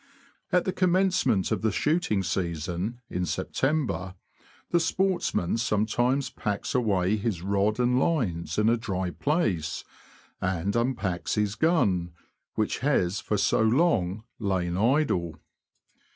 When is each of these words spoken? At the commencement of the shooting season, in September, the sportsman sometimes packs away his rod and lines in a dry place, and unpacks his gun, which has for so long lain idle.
At 0.51 0.65
the 0.65 0.71
commencement 0.73 1.51
of 1.51 1.61
the 1.61 1.71
shooting 1.71 2.23
season, 2.23 3.01
in 3.07 3.23
September, 3.23 4.15
the 4.71 4.79
sportsman 4.79 5.59
sometimes 5.59 6.31
packs 6.31 6.73
away 6.73 7.17
his 7.17 7.43
rod 7.43 7.79
and 7.79 7.99
lines 7.99 8.57
in 8.57 8.67
a 8.67 8.77
dry 8.77 9.11
place, 9.11 9.83
and 10.41 10.75
unpacks 10.75 11.35
his 11.35 11.53
gun, 11.53 12.13
which 12.55 12.79
has 12.79 13.19
for 13.19 13.37
so 13.37 13.61
long 13.61 14.23
lain 14.39 14.75
idle. 14.75 15.39